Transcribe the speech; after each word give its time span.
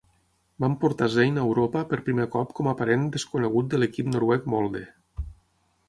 Van 0.63 0.77
portar 0.83 1.09
Zane 1.15 1.41
a 1.41 1.43
Europa 1.49 1.83
per 1.91 2.01
primer 2.07 2.27
cop 2.37 2.55
com 2.61 2.71
a 2.71 2.75
parent 2.83 3.05
desconegut 3.17 3.71
de 3.75 3.83
l'equip 3.83 4.11
noruec 4.15 4.53
Molde. 4.57 4.87